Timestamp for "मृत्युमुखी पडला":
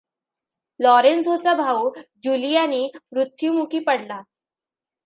3.11-4.21